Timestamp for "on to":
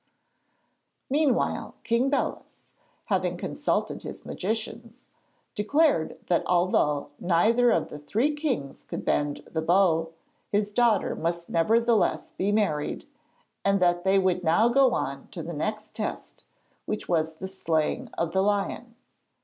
14.95-15.43